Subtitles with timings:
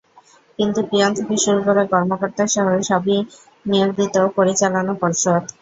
[0.59, 3.17] কিন্তু পিয়ন থেকে শুরু করে কর্মকর্তাসহ সবই
[3.65, 5.43] নিয়োগ দিত পরিচালনা পর্ষদ।